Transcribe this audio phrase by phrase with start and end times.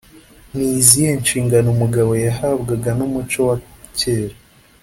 [0.55, 3.55] ni izihe nshingano umugabo yahabwaga n’umuco wa
[3.99, 4.35] kera?